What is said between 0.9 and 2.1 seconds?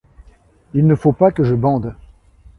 faut pas que je bande.